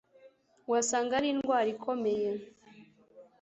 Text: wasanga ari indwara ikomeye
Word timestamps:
wasanga 0.71 1.11
ari 1.19 1.27
indwara 1.33 1.67
ikomeye 1.75 2.29